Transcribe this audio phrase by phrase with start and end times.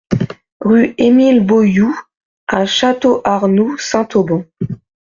[0.61, 1.93] Rue Émile Boyoud
[2.47, 4.45] à Château-Arnoux-Saint-Auban